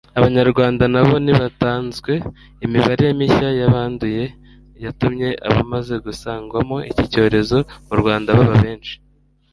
[0.19, 2.11] Abanyarwanda na bo ntibatanzwe.
[2.65, 4.23] Imibare mishya y'abanduye
[4.83, 8.93] yatumye abamaze gusangwamo iki cyorezo mu Rwanda baba benshi